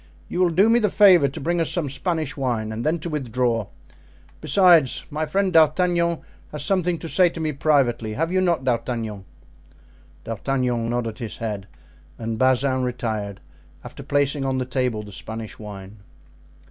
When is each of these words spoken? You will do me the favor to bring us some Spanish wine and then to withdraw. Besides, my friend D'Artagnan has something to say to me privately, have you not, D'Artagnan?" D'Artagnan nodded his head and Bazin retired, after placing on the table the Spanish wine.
You 0.29 0.39
will 0.39 0.49
do 0.49 0.67
me 0.67 0.79
the 0.79 0.89
favor 0.89 1.27
to 1.27 1.39
bring 1.39 1.61
us 1.61 1.69
some 1.69 1.87
Spanish 1.87 2.35
wine 2.35 2.71
and 2.71 2.83
then 2.83 2.97
to 3.01 3.09
withdraw. 3.11 3.67
Besides, 4.41 5.05
my 5.11 5.27
friend 5.27 5.53
D'Artagnan 5.53 6.21
has 6.51 6.65
something 6.65 6.97
to 6.97 7.07
say 7.07 7.29
to 7.29 7.39
me 7.39 7.53
privately, 7.53 8.13
have 8.13 8.31
you 8.31 8.41
not, 8.41 8.63
D'Artagnan?" 8.63 9.25
D'Artagnan 10.23 10.89
nodded 10.89 11.19
his 11.19 11.37
head 11.37 11.67
and 12.17 12.39
Bazin 12.39 12.81
retired, 12.81 13.41
after 13.83 14.01
placing 14.01 14.43
on 14.43 14.57
the 14.57 14.65
table 14.65 15.03
the 15.03 15.11
Spanish 15.11 15.59
wine. 15.59 15.99